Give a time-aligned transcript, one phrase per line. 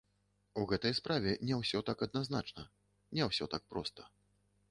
[0.61, 2.63] У гэтай справе не ўсё так адназначна,
[3.19, 4.01] не ўсё так проста.